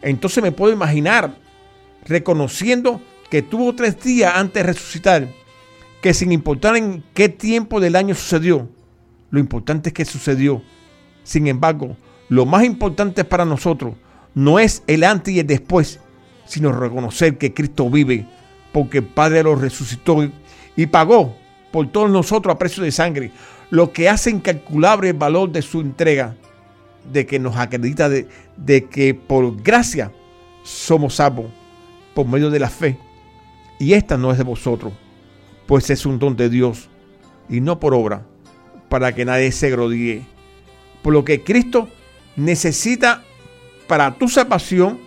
Entonces 0.01 0.41
me 0.41 0.53
puedo 0.53 0.71
imaginar 0.71 1.35
reconociendo 2.05 3.01
que 3.29 3.41
tuvo 3.41 3.75
tres 3.75 4.01
días 4.01 4.33
antes 4.35 4.63
de 4.63 4.71
resucitar, 4.71 5.27
que 6.01 6.13
sin 6.13 6.31
importar 6.31 6.77
en 6.77 7.03
qué 7.13 7.27
tiempo 7.27 7.81
del 7.81 7.97
año 7.97 8.15
sucedió, 8.15 8.69
lo 9.29 9.39
importante 9.39 9.89
es 9.89 9.93
que 9.93 10.05
sucedió. 10.05 10.61
Sin 11.23 11.47
embargo, 11.47 11.97
lo 12.29 12.45
más 12.45 12.63
importante 12.63 13.25
para 13.25 13.43
nosotros 13.43 13.95
no 14.33 14.59
es 14.59 14.83
el 14.87 15.03
antes 15.03 15.33
y 15.33 15.39
el 15.39 15.47
después, 15.47 15.99
sino 16.45 16.71
reconocer 16.71 17.37
que 17.37 17.53
Cristo 17.53 17.89
vive 17.89 18.25
porque 18.71 18.99
el 18.99 19.05
Padre 19.05 19.43
lo 19.43 19.55
resucitó 19.55 20.27
y 20.75 20.85
pagó 20.87 21.35
por 21.71 21.91
todos 21.91 22.09
nosotros 22.09 22.53
a 22.53 22.57
precio 22.57 22.83
de 22.83 22.91
sangre, 22.91 23.31
lo 23.69 23.91
que 23.91 24.09
hace 24.09 24.29
incalculable 24.29 25.09
el 25.09 25.17
valor 25.17 25.51
de 25.51 25.61
su 25.61 25.81
entrega, 25.81 26.35
de 27.11 27.25
que 27.25 27.39
nos 27.39 27.55
acredita 27.57 28.09
de, 28.09 28.27
de 28.57 28.85
que 28.85 29.13
por 29.13 29.61
gracia 29.61 30.11
somos 30.63 31.15
salvos 31.15 31.47
por 32.13 32.27
medio 32.27 32.49
de 32.49 32.59
la 32.59 32.69
fe. 32.69 32.97
Y 33.79 33.93
esta 33.93 34.17
no 34.17 34.31
es 34.31 34.37
de 34.37 34.43
vosotros, 34.43 34.93
pues 35.65 35.89
es 35.89 36.05
un 36.05 36.19
don 36.19 36.35
de 36.35 36.49
Dios 36.49 36.89
y 37.49 37.61
no 37.61 37.79
por 37.79 37.93
obra, 37.93 38.25
para 38.89 39.13
que 39.13 39.25
nadie 39.25 39.51
se 39.51 39.69
grodíe. 39.69 40.25
Por 41.01 41.13
lo 41.13 41.23
que 41.23 41.43
Cristo 41.43 41.87
necesita 42.35 43.23
para 43.87 44.15
tu 44.15 44.27
salvación 44.27 44.99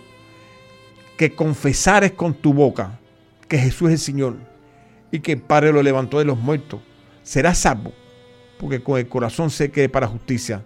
que 1.17 1.35
confesares 1.35 2.11
con 2.11 2.33
tu 2.33 2.53
boca 2.53 2.99
que 3.47 3.57
Jesús 3.57 3.89
es 3.89 3.93
el 3.93 3.99
Señor 3.99 4.37
y 5.11 5.19
que 5.19 5.33
el 5.33 5.41
Padre 5.41 5.71
lo 5.71 5.83
levantó 5.83 6.17
de 6.17 6.25
los 6.25 6.39
muertos, 6.39 6.81
será 7.21 7.53
salvo, 7.53 7.93
porque 8.57 8.81
con 8.81 8.97
el 8.97 9.07
corazón 9.07 9.51
se 9.51 9.71
cree 9.71 9.87
para 9.87 10.07
justicia 10.07 10.63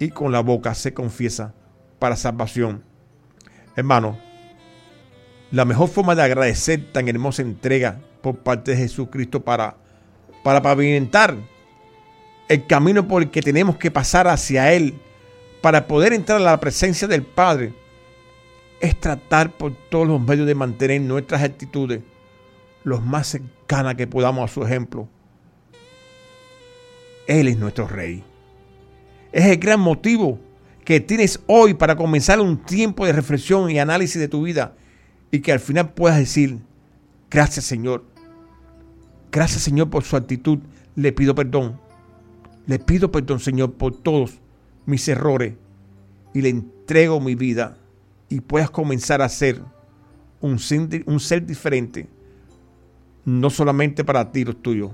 y 0.00 0.08
con 0.08 0.32
la 0.32 0.40
boca 0.40 0.74
se 0.74 0.92
confiesa 0.92 1.54
para 2.00 2.16
salvación. 2.16 2.82
Hermano, 3.76 4.18
la 5.52 5.64
mejor 5.64 5.88
forma 5.88 6.16
de 6.16 6.22
agradecer 6.22 6.90
tan 6.90 7.06
hermosa 7.08 7.42
entrega 7.42 8.00
por 8.22 8.38
parte 8.38 8.72
de 8.72 8.78
Jesucristo 8.78 9.44
para, 9.44 9.76
para 10.42 10.62
pavimentar 10.62 11.36
el 12.48 12.66
camino 12.66 13.06
por 13.06 13.22
el 13.22 13.30
que 13.30 13.42
tenemos 13.42 13.76
que 13.76 13.90
pasar 13.90 14.26
hacia 14.26 14.72
Él 14.72 14.94
para 15.60 15.86
poder 15.86 16.14
entrar 16.14 16.40
a 16.40 16.44
la 16.44 16.60
presencia 16.60 17.06
del 17.06 17.22
Padre 17.22 17.74
es 18.80 18.98
tratar 18.98 19.52
por 19.52 19.74
todos 19.90 20.08
los 20.08 20.20
medios 20.20 20.46
de 20.46 20.54
mantener 20.54 21.02
nuestras 21.02 21.42
actitudes 21.42 22.00
los 22.82 23.04
más 23.04 23.26
cercanas 23.26 23.96
que 23.96 24.06
podamos 24.06 24.50
a 24.50 24.52
su 24.52 24.64
ejemplo. 24.64 25.06
Él 27.26 27.48
es 27.48 27.58
nuestro 27.58 27.86
rey. 27.86 28.24
Es 29.32 29.46
el 29.46 29.58
gran 29.58 29.80
motivo 29.80 30.38
que 30.84 31.00
tienes 31.00 31.40
hoy 31.46 31.74
para 31.74 31.96
comenzar 31.96 32.40
un 32.40 32.56
tiempo 32.56 33.06
de 33.06 33.12
reflexión 33.12 33.70
y 33.70 33.78
análisis 33.78 34.20
de 34.20 34.28
tu 34.28 34.42
vida 34.42 34.74
y 35.30 35.40
que 35.40 35.52
al 35.52 35.60
final 35.60 35.92
puedas 35.92 36.18
decir, 36.18 36.58
gracias 37.30 37.64
Señor. 37.64 38.04
Gracias 39.30 39.62
Señor 39.62 39.90
por 39.90 40.02
su 40.02 40.16
actitud. 40.16 40.58
Le 40.96 41.12
pido 41.12 41.34
perdón. 41.34 41.78
Le 42.66 42.78
pido 42.78 43.12
perdón 43.12 43.38
Señor 43.40 43.74
por 43.74 43.96
todos 43.96 44.38
mis 44.86 45.06
errores 45.06 45.54
y 46.34 46.40
le 46.40 46.48
entrego 46.48 47.20
mi 47.20 47.34
vida 47.34 47.76
y 48.28 48.40
puedas 48.40 48.70
comenzar 48.70 49.22
a 49.22 49.28
ser 49.28 49.62
un 50.40 50.58
ser 50.58 51.46
diferente 51.46 52.08
no 53.24 53.50
solamente 53.50 54.04
para 54.04 54.32
ti 54.32 54.44
los 54.44 54.60
tuyos, 54.62 54.92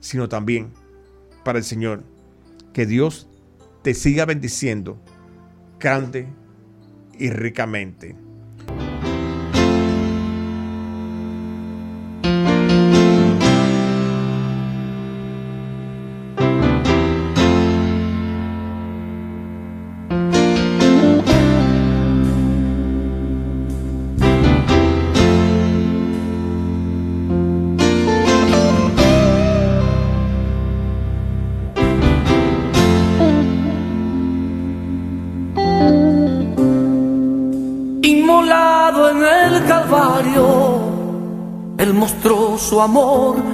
sino 0.00 0.28
también 0.28 0.70
para 1.44 1.58
el 1.58 1.64
Señor. 1.64 2.04
Que 2.72 2.86
Dios 2.86 3.28
te 3.84 3.92
siga 3.92 4.24
bendiciendo 4.24 4.98
grande 5.78 6.26
y 7.18 7.28
ricamente. 7.28 8.16
Su 42.74 42.80
amor. 42.80 43.53